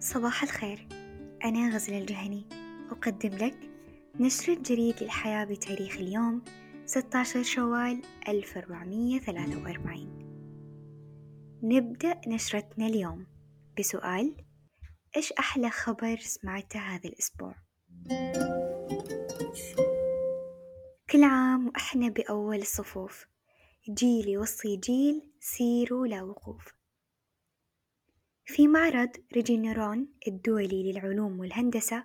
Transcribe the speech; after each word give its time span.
صباح 0.00 0.42
الخير. 0.42 0.88
أنا 1.44 1.74
غزل 1.74 1.94
الجهني. 1.94 2.44
أقدم 2.90 3.34
لك 3.34 3.70
نشرة 4.20 4.54
جريد 4.54 5.02
الحياة 5.02 5.44
بتاريخ 5.44 5.96
اليوم 5.96 6.42
16 6.86 7.42
شوال 7.42 8.02
1443 8.28 10.18
نبدأ 11.62 12.20
نشرتنا 12.26 12.86
اليوم 12.86 13.26
بسؤال 13.78 14.36
إيش 15.16 15.32
أحلى 15.32 15.70
خبر 15.70 16.16
سمعته 16.16 16.80
هذا 16.80 17.08
الأسبوع؟ 17.08 17.54
كل 21.10 21.22
عام 21.22 21.66
وإحنا 21.68 22.08
بأول 22.08 22.56
الصفوف. 22.56 23.26
جيل 23.90 24.28
يوصي 24.28 24.76
جيل 24.76 25.22
سيروا 25.40 26.06
لا 26.06 26.22
وقوف. 26.22 26.77
في 28.50 28.68
معرض 28.68 29.08
ريجينيرون 29.32 30.08
الدولي 30.28 30.92
للعلوم 30.92 31.40
والهندسة 31.40 32.04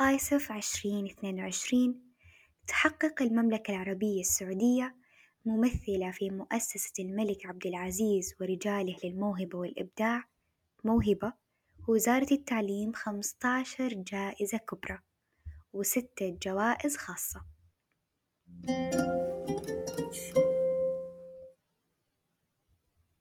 آيسف 0.00 0.52
عشرين 0.52 1.06
اثنين 1.06 1.40
وعشرين 1.40 2.12
تحقق 2.66 3.22
المملكة 3.22 3.70
العربية 3.70 4.20
السعودية 4.20 4.96
ممثلة 5.44 6.10
في 6.10 6.30
مؤسسة 6.30 6.92
الملك 6.98 7.46
عبد 7.46 7.66
العزيز 7.66 8.34
ورجاله 8.40 8.96
للموهبة 9.04 9.58
والإبداع 9.58 10.24
موهبة 10.84 11.32
ووزارة 11.88 12.32
التعليم 12.32 12.92
خمستاشر 12.92 13.88
جائزة 13.88 14.58
كبرى 14.58 14.98
وستة 15.72 16.38
جوائز 16.42 16.96
خاصة. 16.96 17.44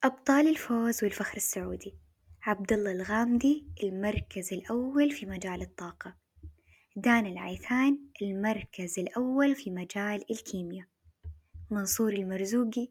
أبطال 0.03 0.47
الفوز 0.47 1.03
والفخر 1.03 1.37
السعودي. 1.37 2.05
عبد 2.47 2.73
الله 2.73 2.91
الغامدي 2.91 3.65
المركز 3.83 4.53
الأول 4.53 5.11
في 5.11 5.25
مجال 5.25 5.61
الطاقة 5.61 6.15
دانا 6.95 7.29
العيثان 7.29 7.99
المركز 8.21 8.99
الأول 8.99 9.55
في 9.55 9.71
مجال 9.71 10.31
الكيمياء 10.31 10.87
منصور 11.71 12.13
المرزوقي 12.13 12.87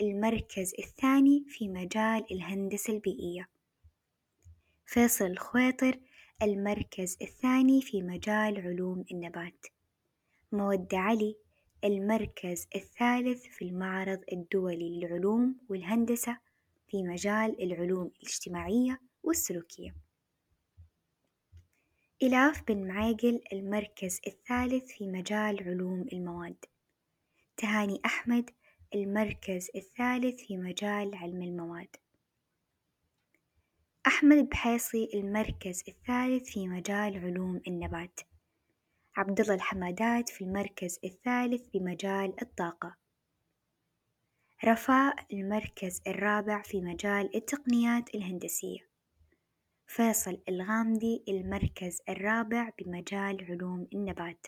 المركز 0.00 0.74
الثاني 0.78 1.44
في 1.48 1.68
مجال 1.68 2.24
الهندسة 2.30 2.92
البيئية 2.92 3.48
فيصل 4.86 5.26
الخويطر 5.26 5.98
المركز 6.42 7.16
الثاني 7.22 7.82
في 7.82 8.02
مجال 8.02 8.60
علوم 8.60 9.04
النبات 9.12 9.66
مودة 10.52 10.98
علي 10.98 11.36
المركز 11.84 12.66
الثالث 12.76 13.44
في 13.44 13.64
المعرض 13.64 14.20
الدولي 14.32 15.00
للعلوم 15.00 15.56
والهندسة 15.68 16.38
في 16.88 17.02
مجال 17.02 17.62
العلوم 17.62 18.10
الاجتماعية 18.20 19.00
والسلوكية. 19.22 19.94
إلاف 22.22 22.62
بن 22.68 22.88
معيقل 22.88 23.40
المركز 23.52 24.20
الثالث 24.26 24.92
في 24.92 25.06
مجال 25.06 25.62
علوم 25.62 26.06
المواد. 26.12 26.64
تهاني 27.56 28.00
أحمد 28.04 28.50
المركز 28.94 29.70
الثالث 29.76 30.46
في 30.46 30.56
مجال 30.56 31.14
علم 31.14 31.42
المواد. 31.42 31.96
أحمد 34.06 34.48
بحيصي 34.48 35.10
المركز 35.14 35.82
الثالث 35.88 36.50
في 36.50 36.68
مجال 36.68 37.16
علوم 37.24 37.60
النبات. 37.68 38.20
عبد 39.16 39.40
الله 39.40 39.54
الحمادات 39.54 40.28
في 40.28 40.44
المركز 40.44 40.98
الثالث 41.04 41.68
بمجال 41.74 42.42
الطاقة. 42.42 43.05
رفاء 44.64 45.26
المركز 45.32 46.02
الرابع 46.06 46.62
في 46.62 46.80
مجال 46.80 47.36
التقنيات 47.36 48.14
الهندسية. 48.14 48.88
فيصل 49.86 50.42
الغامدي 50.48 51.24
المركز 51.28 52.02
الرابع 52.08 52.70
بمجال 52.78 53.44
علوم 53.50 53.88
النبات. 53.94 54.46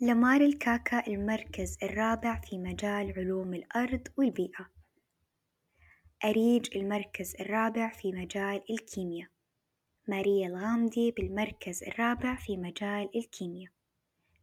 لمار 0.00 0.40
الكاكا 0.40 1.06
المركز 1.06 1.78
الرابع 1.82 2.40
في 2.40 2.58
مجال 2.58 3.12
علوم 3.16 3.54
الأرض 3.54 4.08
والبيئة. 4.16 4.70
أريج 6.24 6.76
المركز 6.76 7.34
الرابع 7.40 7.92
في 7.92 8.12
مجال 8.12 8.62
الكيمياء. 8.70 9.30
ماريا 10.08 10.46
الغامدي 10.46 11.10
بالمركز 11.10 11.82
الرابع 11.82 12.36
في 12.36 12.56
مجال 12.56 13.10
الكيمياء. 13.16 13.72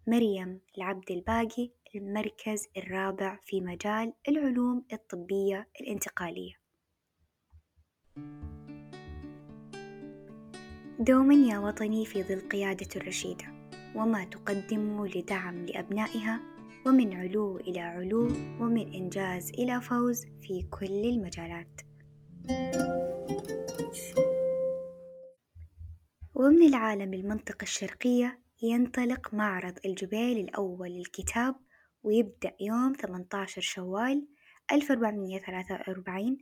مريم 0.07 0.61
العبد 0.77 1.11
الباقي 1.11 1.71
المركز 1.95 2.67
الرابع 2.77 3.39
في 3.45 3.61
مجال 3.61 4.13
العلوم 4.27 4.85
الطبية 4.93 5.67
الانتقالية. 5.81 6.53
دوما 10.99 11.33
يا 11.33 11.59
وطني 11.59 12.05
في 12.05 12.23
ظل 12.23 12.49
قيادة 12.49 12.87
الرشيدة 12.95 13.45
وما 13.95 14.23
تقدموا 14.23 15.07
لدعم 15.07 15.65
لأبنائها 15.65 16.39
ومن 16.85 17.13
علو 17.13 17.57
إلى 17.57 17.79
علو 17.79 18.27
ومن 18.59 18.93
إنجاز 18.93 19.49
إلى 19.49 19.81
فوز 19.81 20.25
في 20.41 20.67
كل 20.71 20.85
المجالات. 20.85 21.81
ومن 26.33 26.67
العالم 26.67 27.13
للمنطقة 27.13 27.63
الشرقية 27.63 28.39
ينطلق 28.61 29.33
معرض 29.33 29.77
الجبيل 29.85 30.37
الأول 30.37 30.89
للكتاب 30.89 31.55
ويبدأ 32.03 32.55
يوم 32.59 32.93
18 32.93 33.61
شوال 33.61 34.27
1443 34.71 36.37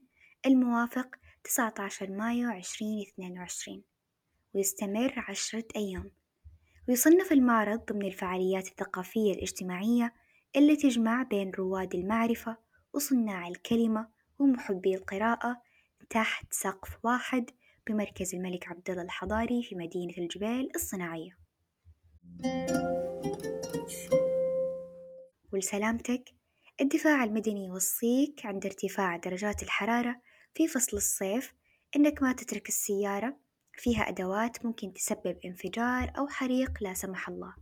الموافق 0.45 1.16
19 1.44 2.12
مايو 2.12 2.50
2022 2.50 3.84
ويستمر 4.53 5.13
عشرة 5.18 5.68
أيام. 5.75 6.12
ويصنف 6.88 7.31
المعرض 7.31 7.85
ضمن 7.85 8.06
الفعاليات 8.06 8.68
الثقافية 8.68 9.34
الاجتماعية 9.34 10.13
اللي 10.56 10.75
تجمع 10.75 11.23
بين 11.23 11.51
رواد 11.51 11.95
المعرفة 11.95 12.57
وصناع 12.94 13.47
الكلمة 13.47 14.07
ومحبي 14.39 14.95
القراءة 14.95 15.62
تحت 16.09 16.53
سقف 16.53 16.97
واحد 17.06 17.50
بمركز 17.88 18.35
الملك 18.35 18.68
عبدالله 18.68 19.03
الحضاري 19.03 19.63
في 19.63 19.75
مدينة 19.75 20.13
الجبيل 20.18 20.69
الصناعية. 20.75 21.38
ولسلامتك. 25.53 26.34
الدفاع 26.81 27.24
المدني 27.24 27.66
يوصيك 27.66 28.46
عند 28.46 28.66
ارتفاع 28.66 29.18
درجات 29.18 29.63
الحرارة 29.63 30.22
في 30.56 30.68
فصل 30.68 30.97
الصيف. 30.97 31.53
إنك 31.96 32.24
ما 32.24 32.34
تترك 32.34 32.69
السيارة 32.69 33.38
فيها 33.74 34.09
أدوات 34.09 34.66
ممكن 34.66 34.94
تسبب 34.94 35.40
انفجار 35.46 36.13
أو 36.18 36.28
حريق 36.28 36.72
لا 36.81 36.94
سمح 36.94 37.30
الله. 37.30 37.56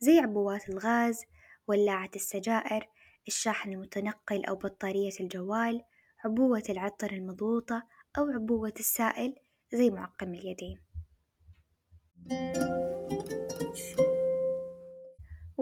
زي 0.00 0.18
عبوات 0.18 0.68
الغاز 0.68 1.20
ولاعة 1.66 2.10
السجائر 2.16 2.88
الشاحن 3.28 3.72
المتنقل 3.72 4.44
أو 4.44 4.54
بطارية 4.54 5.12
الجوال 5.20 5.82
عبوة 6.24 6.62
العطر 6.68 7.12
المضغوطة 7.12 7.82
أو 8.18 8.24
عبوة 8.24 8.74
السائل 8.80 9.34
زي 9.72 9.90
معقم 9.90 10.34
اليدين. 10.34 10.80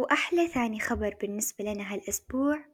وأحلى 0.02 0.48
ثاني 0.48 0.80
خبر 0.80 1.14
بالنسبة 1.20 1.64
لنا 1.64 1.94
هالأسبوع 1.94 2.64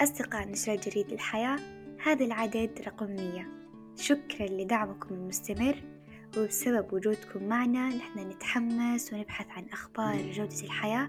أصدقاء 0.00 0.48
نشرة 0.48 0.74
جريد 0.74 1.12
الحياة 1.12 1.56
هذا 2.04 2.24
العدد 2.24 2.82
رقم 2.86 3.06
مية. 3.06 3.48
شكرا 3.96 4.46
لدعمكم 4.46 5.14
المستمر 5.14 5.82
وبسبب 6.36 6.92
وجودكم 6.92 7.42
معنا 7.48 7.88
نحن 7.88 8.18
نتحمس 8.18 9.12
ونبحث 9.12 9.46
عن 9.48 9.68
أخبار 9.68 10.32
جودة 10.32 10.60
الحياة 10.64 11.06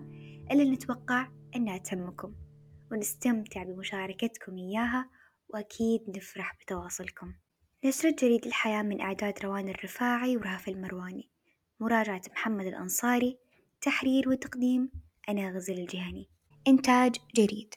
اللي 0.52 0.72
نتوقع 0.72 1.28
أنها 1.56 1.78
تهمكم. 1.78 2.36
ونستمتع 2.92 3.64
بمشاركتكم 3.64 4.58
إياها 4.58 5.10
وأكيد 5.50 6.02
نفرح 6.18 6.56
بتواصلكم. 6.62 7.34
نشرة 7.86 8.16
جريد 8.20 8.46
الحياة 8.46 8.82
من 8.82 9.02
إعداد 9.02 9.46
روان 9.46 9.70
الرفاعي 9.70 10.38
ورهف 10.38 10.68
المرواني. 10.68 11.30
مراجعة 11.80 12.22
محمد 12.32 12.66
الأنصاري 12.66 13.38
تحرير 13.82 14.30
وتقديم 14.30 15.09
أنا 15.30 15.52
غزل 15.52 15.80
الجهني. 15.80 16.30
إنتاج 16.68 17.16
جريد 17.36 17.74